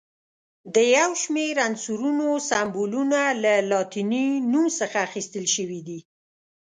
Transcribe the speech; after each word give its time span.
د 0.73 0.75
یو 0.97 1.11
شمېر 1.23 1.55
عنصرونو 1.67 2.27
سمبولونه 2.49 3.19
له 3.43 3.53
لاتیني 3.71 4.27
نوم 4.51 4.65
څخه 4.79 4.97
اخیستل 5.07 5.45
شوي 5.55 5.79
دي. 5.87 5.99